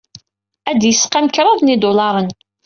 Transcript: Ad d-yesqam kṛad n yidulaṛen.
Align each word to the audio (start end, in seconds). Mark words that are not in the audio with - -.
Ad 0.69 0.77
d-yesqam 0.79 1.27
kṛad 1.35 1.59
n 1.63 1.71
yidulaṛen. 1.71 2.27